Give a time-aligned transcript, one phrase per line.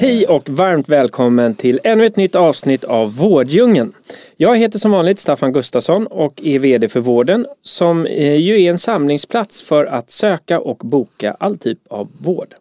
[0.00, 3.92] Hej och varmt välkommen till ännu ett nytt avsnitt av Vårddjungeln.
[4.36, 8.70] Jag heter som vanligt Staffan Gustafsson och är VD för Vården som eh, ju är
[8.70, 12.54] en samlingsplats för att söka och boka all typ av vård.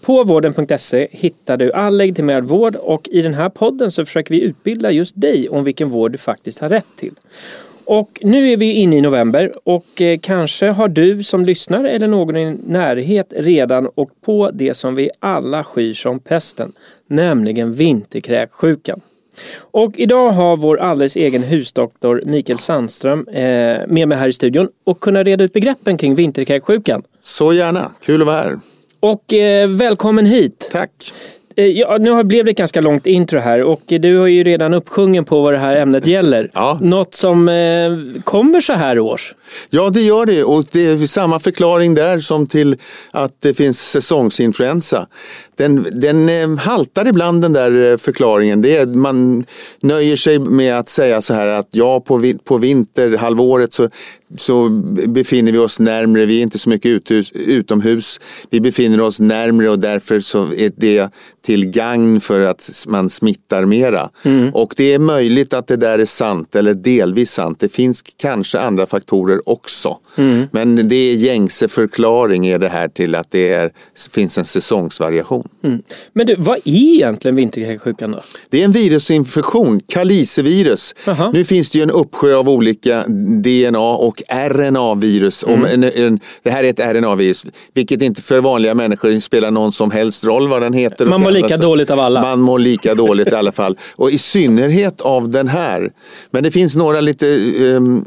[0.00, 4.40] På vården.se hittar du all legitimerad vård och i den här podden så försöker vi
[4.40, 7.14] utbilda just dig om vilken vård du faktiskt har rätt till.
[7.86, 12.08] Och nu är vi inne i november och eh, kanske har du som lyssnar eller
[12.08, 16.72] någon i närhet redan åkt på det som vi alla skyr som pesten,
[17.06, 19.00] nämligen vinterkräksjukan.
[19.58, 23.44] Och idag har vår alldeles egen husdoktor Mikael Sandström eh,
[23.88, 27.02] med mig här i studion och kunna reda ut begreppen kring vinterkräksjukan.
[27.20, 28.58] Så gärna, kul att vara här.
[29.00, 30.68] Och eh, välkommen hit.
[30.72, 30.90] Tack.
[31.58, 34.74] Eh, ja, nu blev det ett ganska långt intro här och du har ju redan
[34.74, 36.50] uppsjungen på vad det här ämnet gäller.
[36.54, 36.78] Ja.
[36.82, 39.34] Något som eh, kommer så här års.
[39.70, 42.76] Ja, det gör det och det är samma förklaring där som till
[43.10, 45.06] att det finns säsongsinfluensa.
[45.56, 48.62] Den, den eh, haltar ibland den där eh, förklaringen.
[48.62, 49.44] Det är, man
[49.80, 53.88] nöjer sig med att säga så här att ja, på, på vinterhalvåret så,
[54.36, 54.68] så
[55.06, 56.26] befinner vi oss närmre.
[56.26, 58.20] Vi är inte så mycket uthus, utomhus.
[58.50, 61.10] Vi befinner oss närmre och därför så är det
[61.46, 64.10] till gagn för att man smittar mera.
[64.22, 64.54] Mm.
[64.54, 67.60] Och det är möjligt att det där är sant eller delvis sant.
[67.60, 69.98] Det finns kanske andra faktorer också.
[70.16, 70.46] Mm.
[70.52, 73.70] Men det är gängse förklaring är det här till att det är,
[74.12, 75.45] finns en säsongsvariation.
[75.64, 75.82] Mm.
[76.12, 78.22] Men du, vad är egentligen vinterkräksjukan då?
[78.50, 80.94] Det är en virusinfektion, kalisevirus.
[81.06, 81.30] Aha.
[81.32, 83.04] Nu finns det ju en uppsjö av olika
[83.42, 85.44] DNA och RNA-virus.
[85.44, 86.18] Mm.
[86.42, 90.48] det här är ett RNA-virus, vilket inte för vanliga människor spelar någon som helst roll
[90.48, 91.06] vad den heter.
[91.06, 92.22] Man mår lika alltså, dåligt av alla.
[92.22, 93.78] Man mår lika dåligt i alla fall.
[93.96, 95.90] Och i synnerhet av den här.
[96.30, 97.26] Men det finns några lite
[97.58, 98.04] um,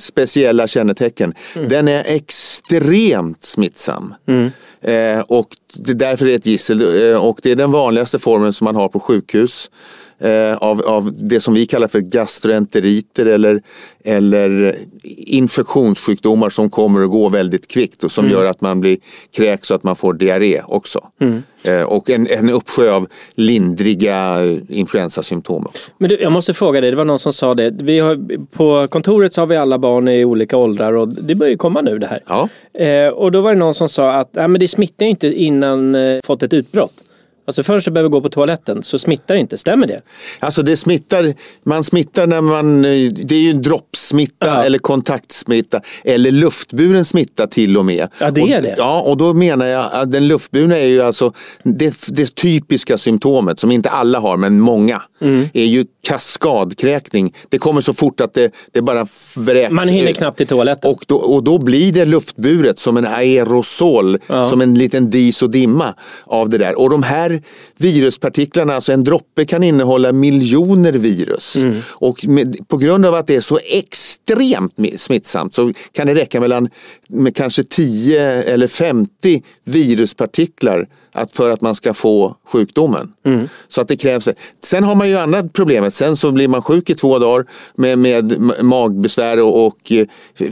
[0.00, 1.34] speciella kännetecken.
[1.54, 1.68] Mm.
[1.68, 4.14] Den är extremt smittsam.
[4.28, 4.50] Mm.
[4.86, 5.48] Eh, och
[5.78, 7.10] det, därför är det ett gissel.
[7.12, 9.70] Eh, och det är den vanligaste formen som man har på sjukhus
[10.18, 13.62] eh, av, av det som vi kallar för gastroenteriter eller,
[14.04, 14.74] eller
[15.16, 18.36] infektionssjukdomar som kommer och går väldigt kvickt och som mm.
[18.36, 18.98] gör att man blir
[19.36, 21.00] kräks så att man får diarré också.
[21.20, 21.42] Mm.
[21.64, 25.90] Eh, och en, en uppsjö av lindriga influensasymptom också.
[25.98, 27.70] Men du, jag måste fråga dig, det var någon som sa det.
[27.70, 31.50] Vi har, på kontoret så har vi alla barn i olika åldrar och det börjar
[31.50, 32.20] ju komma nu det här.
[32.26, 32.48] Ja.
[32.84, 35.94] Eh, och då var det någon som sa att ja, men det smittar inte innan
[35.94, 37.02] eh, fått ett utbrott.
[37.46, 40.00] Alltså först du behöver gå på toaletten så smittar det inte, stämmer det?
[40.40, 44.64] Alltså det smittar, man smittar när man, det är ju droppsmitta ja.
[44.64, 48.08] eller kontaktsmitta eller luftburen smitta till och med.
[48.20, 48.74] Ja det är det.
[48.78, 53.60] ja och då menar jag att den luftburna är ju alltså det, det typiska symptomet
[53.60, 55.48] som inte alla har men många mm.
[55.54, 57.34] är ju kaskadkräkning.
[57.48, 59.72] Det kommer så fort att det, det bara vräks.
[59.72, 60.90] Man hinner knappt till toaletten.
[60.90, 64.44] Och då, och då blir det luftburet som en aerosol, ja.
[64.44, 66.78] som en liten dis och dimma av det där.
[66.78, 67.35] Och de här
[67.78, 71.56] viruspartiklarna, alltså en droppe kan innehålla miljoner virus.
[71.56, 71.80] Mm.
[71.88, 76.40] Och med, på grund av att det är så extremt smittsamt så kan det räcka
[76.40, 76.68] mellan
[77.08, 83.12] med kanske 10 eller 50 viruspartiklar att för att man ska få sjukdomen.
[83.26, 83.48] Mm.
[83.68, 84.28] Så att det krävs.
[84.64, 85.94] Sen har man ju annat problemet.
[85.94, 89.92] Sen så blir man sjuk i två dagar med, med magbesvär och, och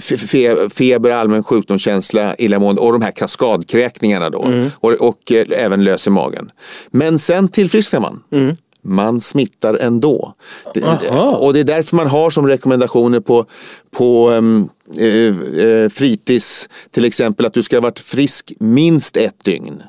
[0.01, 4.43] fe, feber, allmän sjukdomskänsla, illamående och de här kaskadkräkningarna då.
[4.43, 4.71] Mm.
[4.77, 6.51] Och, och, eh, även lös i magen.
[6.91, 8.23] Men sen tillfrisknar man.
[8.33, 10.35] Mm man smittar ändå.
[10.83, 11.37] Aha.
[11.37, 13.47] Och det är därför man har som rekommendationer på,
[13.91, 14.69] på um,
[14.99, 19.83] eh, fritids till exempel att du ska ha varit frisk minst ett dygn.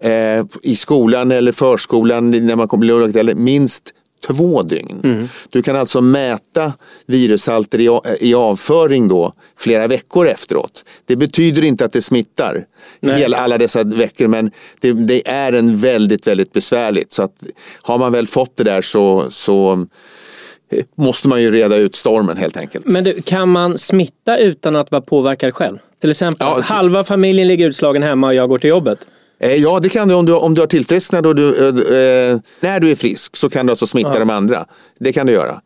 [0.00, 3.92] Eh, I skolan eller förskolan när man kommer bli minst
[4.26, 5.00] två dygn.
[5.04, 5.28] Mm.
[5.50, 6.72] Du kan alltså mäta
[7.06, 10.84] virushalter i, i avföring då flera veckor efteråt.
[11.06, 12.64] Det betyder inte att det smittar
[13.02, 17.12] hela, alla dessa veckor men det, det, är en väldigt, väldigt besvärligt.
[17.12, 17.44] Så att
[17.82, 19.86] har man väl fått det där så, så
[20.72, 22.86] eh, måste man ju reda ut stormen helt enkelt.
[22.86, 25.78] Men du, kan man smitta utan att vara påverkad själv?
[26.00, 29.06] Till exempel, ja, halva familjen ligger utslagen hemma och jag går till jobbet.
[29.42, 32.38] Eh, ja, det kan du om du, om du har tillfrisknat och du, eh, eh,
[32.60, 34.18] när du är frisk så kan du alltså smitta ja.
[34.18, 34.66] de andra.
[34.98, 35.60] Det kan du göra.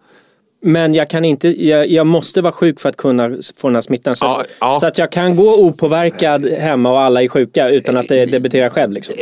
[0.63, 3.83] Men jag, kan inte, jag, jag, måste vara sjuk för att kunna få den här
[3.83, 4.17] smittan.
[4.17, 4.79] Så, ja, ja.
[4.81, 8.71] så att jag kan gå opåverkad hemma och alla är sjuka utan att det debuterar
[8.71, 8.93] själv.
[8.93, 9.15] Liksom.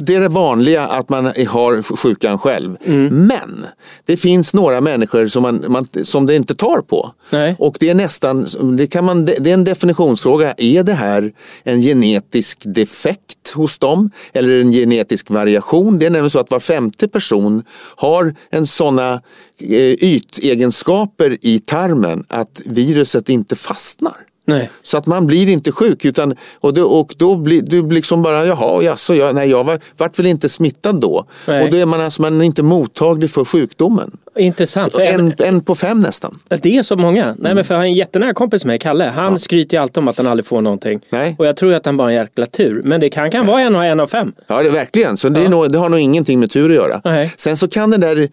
[0.00, 2.76] Det är det vanliga att man har sjukan själv.
[3.10, 3.66] Men
[4.04, 7.14] det finns några människor som, man, man, som det inte tar på.
[7.30, 7.56] Nej.
[7.58, 10.54] Och det är nästan, det, kan man, det är en definitionsfråga.
[10.58, 11.32] Är det här
[11.62, 14.10] en genetisk defekt hos dem?
[14.32, 15.98] Eller en genetisk variation?
[15.98, 17.62] Det är nämligen så att var femte person
[17.96, 19.22] har en sådana
[19.60, 24.16] eh, ytegenskaper i tarmen att viruset inte fastnar.
[24.50, 24.70] Nej.
[24.82, 28.46] Så att man blir inte sjuk utan, och, då, och då blir du liksom bara,
[28.46, 31.24] jaha, jaså, jag, nej, jag var, vart väl inte smittad då.
[31.46, 31.64] Nej.
[31.64, 34.16] Och då är man alltså man är inte mottaglig för sjukdomen.
[34.38, 34.94] Intressant.
[34.98, 36.38] En, en på fem nästan.
[36.62, 37.34] Det är så många.
[37.38, 39.04] Nej, men för jag har en jättenära kompis med Kalle.
[39.04, 41.00] Han skryter ju alltid om att han aldrig får någonting.
[41.10, 41.34] Nej.
[41.38, 42.82] Och jag tror att han bara har en jäkla tur.
[42.84, 44.32] Men det kan, kan vara en och en av fem.
[44.46, 45.16] Ja, det verkligen.
[45.16, 47.00] Så det, är nog, det har nog ingenting med tur att göra.
[47.04, 47.32] Nej.
[47.36, 48.28] Sen så kan det där,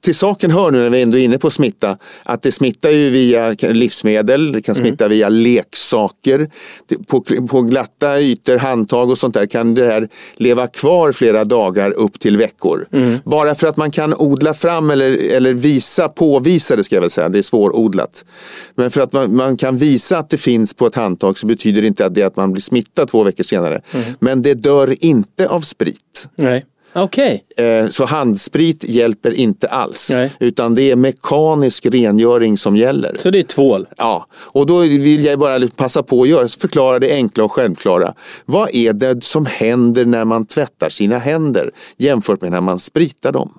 [0.00, 3.10] till saken hör nu när vi ändå är inne på smitta, att det smittar ju
[3.10, 6.50] via livsmedel, det kan smitta via leksaker.
[7.06, 11.90] På, på glatta ytor, handtag och sånt där kan det här leva kvar flera dagar
[11.90, 12.86] upp till veckor.
[13.24, 17.10] Bara för att man kan odla fram eller, eller visa, påvisa det ska jag väl
[17.10, 18.24] säga, det är svårodlat.
[18.74, 21.82] Men för att man, man kan visa att det finns på ett handtag så betyder
[21.82, 23.80] det inte att det att man blir smittad två veckor senare.
[24.20, 26.28] Men det dör inte av sprit.
[26.36, 26.64] Nej.
[26.98, 27.44] Okej.
[27.56, 30.10] Eh, Så handsprit hjälper inte alls.
[30.14, 30.32] Nej.
[30.40, 33.16] Utan det är mekanisk rengöring som gäller.
[33.18, 33.86] Så det är tvål.
[33.96, 38.14] Ja, och då vill jag bara passa på att göra, förklara det enkla och självklara.
[38.44, 43.32] Vad är det som händer när man tvättar sina händer jämfört med när man spritar
[43.32, 43.58] dem?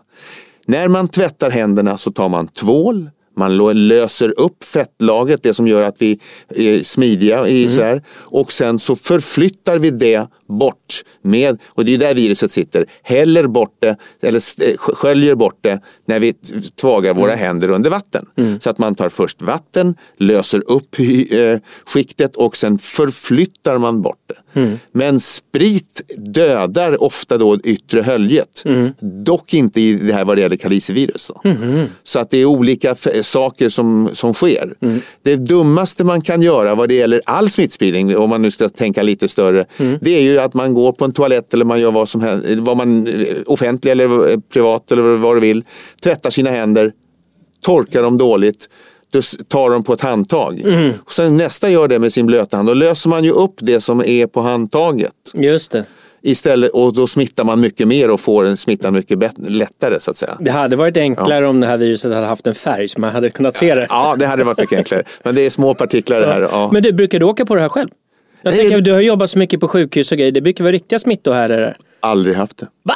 [0.70, 3.58] När man tvättar händerna så tar man tvål, man
[3.88, 6.20] löser upp fettlagret, det som gör att vi
[6.56, 8.04] är smidiga i så här.
[8.10, 13.48] Och sen så förflyttar vi det bort med, och det är där viruset sitter, häller
[13.48, 16.34] bort det eller eh, sk- sköljer bort det när vi
[16.82, 18.26] tvagar våra händer under vatten.
[18.60, 20.96] Så att man tar först vatten, löser upp
[21.32, 24.36] eh, skiktet och sen förflyttar man bort det.
[24.92, 28.64] Men sprit dödar ofta då yttre höljet.
[29.26, 31.28] Dock inte i det här vad det gäller kalicivirus.
[31.44, 31.50] Då.
[32.04, 32.96] Så att det är olika
[33.28, 34.76] saker som, som sker.
[35.24, 39.04] Det dummaste man kan göra vad det gäller all smittspridning, om man nu ska tänka
[39.04, 39.66] lite större,
[40.02, 42.46] det är ju att man går på en toalett eller man gör vad som helst,
[42.60, 43.14] vad man, eh,
[43.46, 45.64] offentlig eller eh, privat eller vad du vill,
[46.04, 46.92] tvättar sina händer,
[47.66, 48.70] torkar dem dåligt,
[49.12, 50.62] då s- tar de på ett handtag.
[51.06, 52.70] Och sen nästa gör det med sin blöta hand.
[52.70, 55.12] Då löser man ju upp det som är på handtaget.
[55.34, 55.86] Just det.
[56.28, 59.20] Istället, och då smittar man mycket mer och får smittan mycket
[59.50, 60.38] lättare så att säga.
[60.40, 63.30] Det hade varit enklare om det här viruset hade haft en färg så man hade
[63.30, 63.86] kunnat se det.
[63.90, 65.04] Ja, det hade varit mycket enklare.
[65.24, 66.42] Men det är små partiklar det här.
[66.42, 66.70] Ja.
[66.74, 67.90] Men du, brukar du åka på det här själv?
[68.42, 70.32] Jag tänker, du har jobbat så mycket på sjukhus och grejer.
[70.32, 71.74] Det brukar vara riktiga smittohärdare.
[72.00, 72.68] Aldrig haft det.
[72.84, 72.94] Va?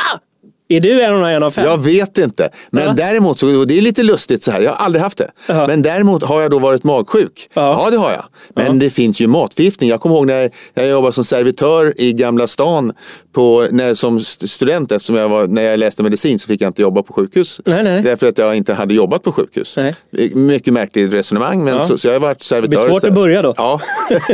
[0.71, 1.65] Är du en och en av fem?
[1.65, 2.49] Jag vet inte.
[2.69, 2.93] Men Ja.
[2.93, 5.29] däremot, så, det är lite lustigt så här, jag har aldrig haft det.
[5.47, 5.67] Jaha.
[5.67, 7.49] Men däremot har jag då varit magsjuk.
[7.53, 7.83] Ja.
[7.85, 8.25] Ja, det har jag.
[8.55, 9.89] Men det finns ju matförgiftning.
[9.89, 12.93] Jag kommer ihåg när jag jobbade som servitör i Gamla stan
[13.33, 14.91] på, när, som st- student.
[14.91, 17.61] Eftersom jag var, när jag läste medicin så fick jag inte jobba på sjukhus.
[17.65, 18.01] Nej, nej.
[18.03, 19.77] Därför att jag inte hade jobbat på sjukhus.
[19.77, 19.95] Nej.
[20.33, 21.63] Mycket märkligt resonemang.
[21.63, 22.61] Men så, så jag har varit servitör.
[22.61, 23.53] Det blir svårt att börja då.
[23.57, 23.79] Ja.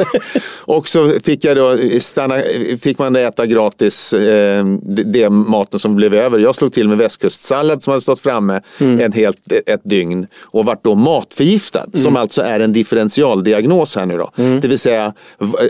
[0.66, 2.36] och så fick, jag då stanna,
[2.82, 6.27] fick man äta gratis eh, det, det maten som blev över.
[6.40, 9.00] Jag slog till med västkustsallad som hade stått framme Mm.
[9.00, 11.84] en helt, ett dygn och vart då matförgiftad.
[11.94, 12.04] Mm.
[12.04, 14.32] Som alltså är en differentialdiagnos här nu då.
[14.36, 15.14] Det vill säga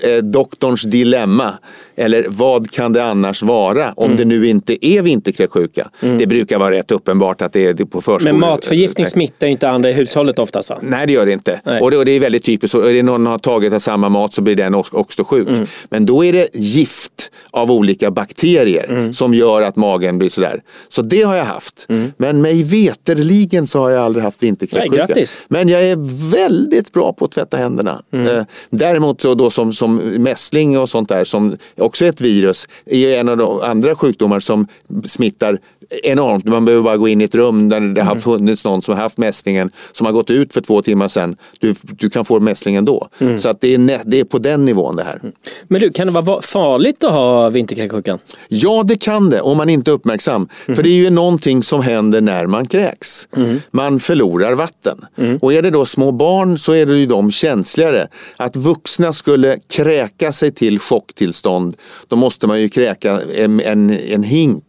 [0.04, 1.54] eh, doktorns dilemma.
[1.96, 4.18] Eller vad kan det annars vara om Mm.
[4.18, 5.90] det nu inte är vinterkräksjuka.
[6.00, 8.40] Det brukar vara rätt uppenbart att det är på förskolan.
[8.40, 10.78] Men matförgiftning smittar ju inte andra i hushållet oftast va?
[10.82, 11.62] Nej det gör det inte.
[11.64, 11.82] Nej.
[11.82, 12.76] Och det, och det är väldigt typiskt.
[12.76, 15.48] Och är det någon har tagit av samma mat så blir den också, sjuk.
[15.48, 15.68] Mm.
[15.90, 19.14] Men då är det gift av olika bakterier Mm.
[19.14, 20.47] som gör att magen blir sådär.
[20.90, 21.88] Så det har jag haft.
[22.18, 25.26] Men mig veterligen så har jag aldrig haft vinterkräksjuka.
[25.48, 28.02] Men jag är väldigt bra på att tvätta händerna.
[28.14, 28.28] Mm.
[28.38, 32.68] Eh, Däremot så då som, som mässling och sånt där som också är ett virus
[32.86, 34.68] är en av de andra sjukdomar som
[35.06, 35.60] smittar
[36.04, 36.46] enormt.
[36.46, 38.22] Man behöver bara gå in i ett rum där det har Mm.
[38.22, 41.36] funnits någon som har haft mässlingen som har gått ut för två timmar sedan.
[41.60, 43.08] Du, du kan få mässlingen då.
[43.20, 43.40] Mm.
[43.40, 45.22] Så att det, är det är på den nivån det här.
[45.68, 48.20] Men du, kan det vara farligt att ha vinterkräksjukan?
[48.48, 49.94] Ja, det kan det om man inte är
[50.28, 50.76] uppmärksam.
[50.76, 53.28] För det är ju någonting som händer när man kräks.
[53.72, 55.06] Man förlorar vatten.
[55.42, 58.08] Och är det då små barn så är det ju de känsligare.
[58.38, 61.76] Att vuxna skulle kräka sig till chocktillstånd,
[62.08, 64.64] då måste man ju kräka en, en, en hink,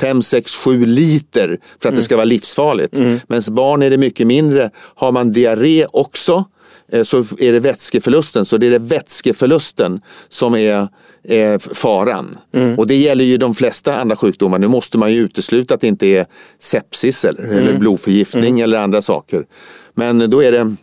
[0.00, 2.92] 5, 6, 7 liter för att det ska vara livsfarligt.
[3.28, 4.70] Men barn är det mycket mindre.
[4.94, 6.44] Har man diarré också
[6.92, 8.44] eh, så är det vätskeförlusten.
[8.44, 10.88] Så det är det vätskeförlusten som är,
[11.28, 12.38] är faran.
[12.76, 14.58] Och det gäller ju de flesta andra sjukdomar.
[14.58, 16.26] Nu måste man ju utesluta att det inte är
[16.58, 19.46] sepsis eller, eller blodförgiftning eller andra saker.
[19.94, 20.76] Men då är det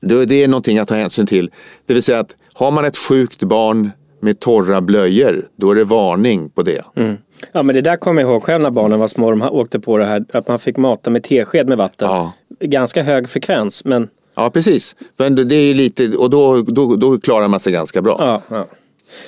[0.00, 1.50] då är det någonting att ta hänsyn till.
[1.86, 5.84] Det vill säga att har man ett sjukt barn med torra blöjor, då är det
[5.84, 6.84] varning på det.
[6.96, 7.16] Mm.
[7.52, 9.30] Ja men det där kommer jag ihåg själv när barnen var små.
[9.30, 12.08] De åkte på det här att man fick mata med tesked med vatten.
[12.08, 12.32] Ja.
[12.60, 14.96] Ganska hög frekvens men Ja, precis.
[15.16, 18.16] Men det är lite, och då, då, då klarar man sig ganska bra.
[18.18, 18.42] ja.
[18.56, 18.66] ja.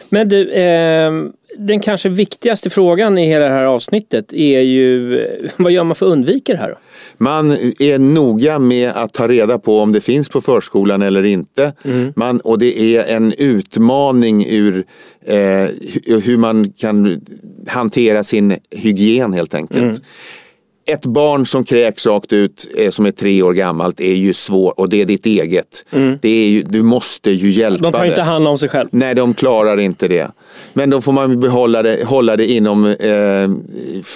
[0.09, 1.11] Men du, eh,
[1.59, 5.95] den kanske viktigaste frågan i hela det här avsnittet är ju eh, vad gör man
[5.97, 6.69] för att undvika det här?
[6.69, 6.77] Då?
[7.19, 11.73] Man är noga med att ta reda på om det finns på förskolan eller inte.
[12.17, 14.85] Man, och det är en utmaning ur
[15.27, 17.21] eh, hu- hur man kan
[17.69, 20.03] hantera sin hygien helt enkelt.
[20.87, 24.75] Ett barn som kräks rakt ut eh, som är tre år gammalt är ju svårt
[24.79, 25.85] och det är ditt eget.
[26.21, 28.09] Det är ju, du måste ju hjälpa De tar det.
[28.09, 28.89] inte hand om sig själv.
[28.93, 30.31] Nej, de klarar inte det.
[30.73, 33.51] Men då får man behålla det, hålla det inom eh,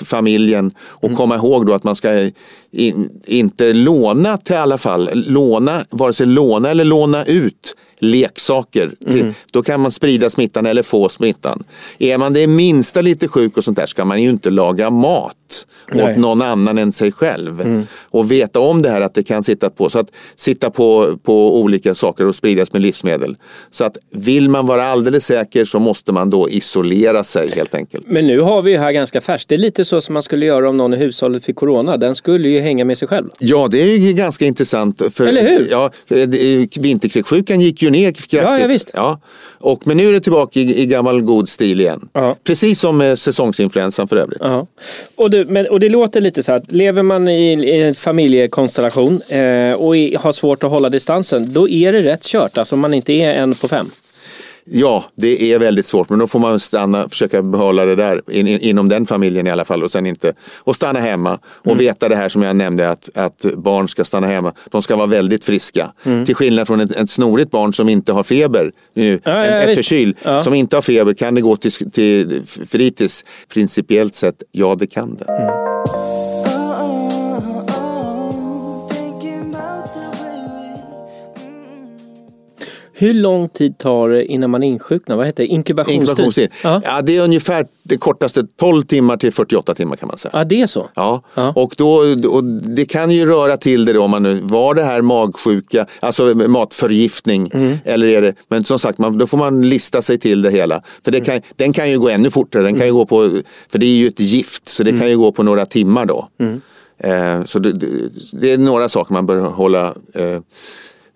[0.05, 2.31] familjen och komma ihåg då att man ska
[2.73, 5.11] in, inte låna till alla fall.
[5.15, 8.91] Låna, vare sig låna eller låna ut leksaker.
[9.11, 11.65] Till, då kan man sprida smittan eller få smittan.
[11.99, 15.67] Är man det minsta lite sjuk och sånt där ska man ju inte laga mat
[15.93, 16.13] Nej.
[16.13, 17.85] åt någon annan än sig själv.
[18.01, 21.61] Och veta om det här att det kan sitta på, så att sitta på, på
[21.61, 23.37] olika saker och spridas med livsmedel.
[23.71, 28.07] Så att vill man vara alldeles säker så måste man då isolera sig helt enkelt.
[28.07, 29.49] Men nu har vi ju här ganska färskt.
[29.49, 31.97] Det är lite så som man skulle göra om någon i hushållet fick corona.
[31.97, 33.29] Den skulle ju hänga med sig själv.
[33.39, 35.03] Ja, det är ju ganska intressant.
[35.15, 35.69] För, Eller hur?
[35.71, 38.33] Ja, det- vinterkräksjukan gick ju ner kraftigt.
[38.33, 38.91] Ja, ja, visst.
[38.95, 39.21] Ja.
[39.59, 42.09] Och, men nu är det tillbaka i, i gammal god stil igen.
[42.13, 42.37] Ja.
[42.45, 44.41] Precis som med säsongsinfluensan för övrigt.
[44.41, 44.67] Ja.
[45.17, 47.95] Och, du, men, och det låter lite så här att lever man i, i en
[47.95, 52.59] familjekonstellation eh, och i, har svårt att hålla distansen, då är det rätt kört.
[52.59, 53.91] Alltså om man inte är en på fem.
[54.73, 58.49] Ja, det är väldigt svårt, men då får man stanna, försöka behålla det där in,
[58.49, 61.79] in, inom den familjen i alla fall och sen inte och stanna hemma och Mm.
[61.79, 64.53] veta det här som jag nämnde att, att barn ska stanna hemma.
[64.71, 65.93] De ska vara väldigt friska.
[66.05, 66.25] Mm.
[66.27, 69.63] Till skillnad från ett, ett snorigt barn som inte har feber, nu, Ja, ja, en,
[69.63, 69.77] ett visst.
[69.89, 70.41] förkyld, Ja.
[70.41, 73.25] som inte har feber, kan det gå till, till fritids?
[73.55, 75.25] Principiellt sett, ja det kan det.
[75.25, 75.70] Mm.
[83.01, 85.17] Hur lång tid tar det innan man insjuknar?
[85.17, 85.47] Vad heter det?
[85.47, 86.01] Inkubationstid?
[86.01, 86.51] Inkubationstid.
[86.65, 86.81] Ja.
[86.85, 90.31] Ja, det är ungefär det kortaste 12 timmar till 48 timmar kan man säga.
[90.35, 90.89] ja, det är så.
[90.95, 91.53] Ja, Ja.
[91.57, 91.91] och, då,
[92.31, 95.87] och det kan ju röra till det då om man nu var det här magsjuka,
[96.01, 97.51] alltså matförgiftning.
[97.55, 97.79] Mm.
[97.85, 100.83] Eller är det, men som sagt, man, då får man lista sig till det hela.
[101.05, 103.31] För det kan, den kan ju gå ännu fortare, den kan ju gå på,
[103.69, 106.29] för det är ju ett gift så det kan ju gå på några timmar då.
[107.03, 107.87] Eh, så det, det,
[108.33, 110.41] det är några saker man bör hålla, eh,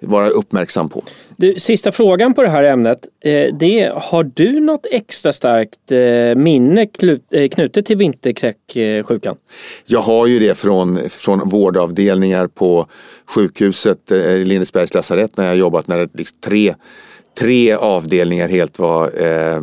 [0.04, 1.02] vara uppmärksam på.
[1.37, 2.99] Du, sista frågan på det här ämnet.
[3.25, 6.82] Eh, det är, har du något extra starkt eh, minne
[7.30, 9.37] eh, knutet till vinterkräksjukan?
[9.87, 12.87] Jag har ju det från, från vårdavdelningar på
[13.34, 14.11] sjukhuset,
[14.44, 16.75] Lindesbergs lasarett, när jag jobbat när det liksom tre,
[17.38, 19.61] tre avdelningar helt var eh,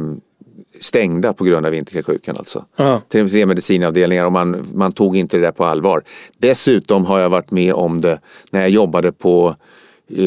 [0.79, 2.37] stängda på grund av vinterkräksjukan.
[2.37, 2.65] Alltså.
[2.75, 3.01] Ja.
[3.11, 6.03] Tre, tre medicinavdelningar och man, man tog inte det där på allvar.
[6.37, 8.19] Dessutom har jag varit med om det
[8.49, 9.55] när jag jobbade på,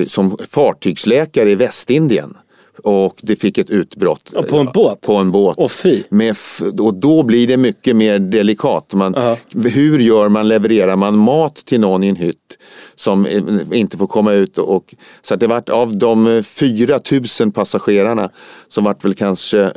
[0.07, 2.37] som fartygsläkare i Västindien.
[2.83, 4.31] Och det fick ett utbrott.
[4.31, 5.01] Och på en båt?
[5.01, 5.55] På en båt.
[5.59, 6.03] Åh, fy.
[6.09, 6.37] Med
[6.81, 8.93] och då blir det mycket mer delikat.
[8.95, 9.37] Man, Ja.
[9.65, 12.59] Hur gör man, levererar man mat till någon i en hytt
[12.95, 14.59] som eh, inte får komma ut?
[14.59, 17.01] Och, så att det vart av de eh, 4
[17.41, 18.31] 000 passagerarna
[18.69, 19.73] som vart väl kanske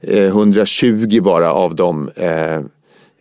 [0.00, 2.60] eh, 120 bara av dem eh,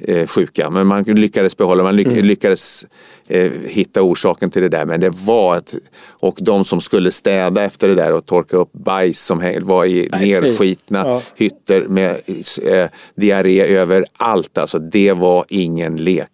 [0.07, 0.69] eh, sjuka.
[0.69, 2.25] Men man lyckades behålla, man lyck, Mm.
[2.25, 2.85] lyckades
[3.27, 4.85] eh, hitta orsaken till det där.
[4.85, 5.75] Men det var ett,
[6.21, 10.09] och de som skulle städa efter det där och torka upp bajs som var i
[10.11, 11.21] Nej, nerskitna Ja.
[11.35, 14.57] hytter med eh, diarré överallt.
[14.57, 16.27] Alltså det var ingen lek.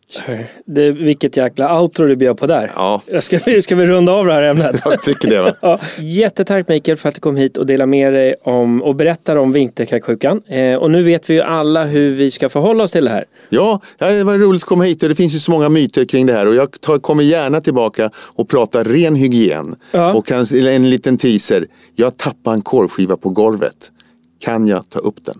[0.66, 2.72] Det, vilket jäkla outro du bjöd på där.
[2.76, 3.02] Ja.
[3.06, 4.82] Jag ska, ska vi runda av det här ämnet?
[4.86, 5.56] Jag tycker det.
[5.62, 9.36] Ja, jättetack Mikael för att du kom hit och delade med dig om och berättar
[9.36, 10.42] om vinterkräksjukan.
[10.48, 13.26] Eh, och nu vet vi ju alla hur vi ska förhålla oss till det här.
[13.54, 16.26] Ja, det var roligt att komma hit och det finns ju så många myter kring
[16.26, 19.76] det här och jag tar, kommer gärna tillbaka och pratar ren hygien.
[19.92, 20.14] Ja.
[20.14, 21.68] Och kan, en liten teaser.
[21.96, 23.92] Jag tappade en korvskiva på golvet.
[24.40, 25.36] Kan jag ta upp den?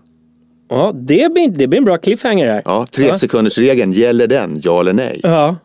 [0.68, 2.62] Ja, det blir, det blir en bra cliffhanger här.
[2.64, 3.14] Ja, tre Ja.
[3.14, 4.60] sekunders regeln, gäller den?
[4.62, 5.20] Ja eller nej?
[5.22, 5.56] Ja.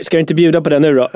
[0.00, 1.08] Ska du inte bjuda på den nu då?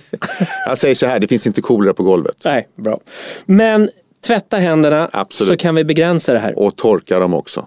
[0.68, 2.42] Jag säger så här, det finns inte kolera på golvet.
[2.44, 3.00] Nej, bra.
[3.46, 3.90] Men
[4.26, 5.48] tvätta händerna Absolut.
[5.50, 6.58] så kan vi begränsa det här.
[6.58, 7.66] Och torka dem också.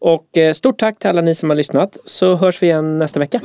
[0.00, 3.20] Och eh, stort tack till alla ni som har lyssnat så hörs vi igen nästa
[3.20, 3.40] vecka.